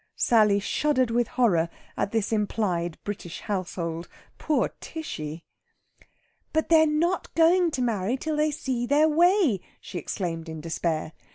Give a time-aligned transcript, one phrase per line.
[0.15, 4.07] Sally shuddered with horror at this implied British household.
[4.39, 5.43] Poor Tishy!
[6.53, 11.11] "But they're not going to marry till they see their way," she exclaimed in despair.